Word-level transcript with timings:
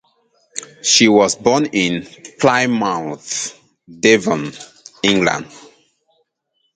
She 0.81 1.07
was 1.07 1.35
born 1.35 1.67
in 1.73 2.07
Plymouth, 2.39 3.55
Devon, 3.87 4.51
England. 5.03 5.45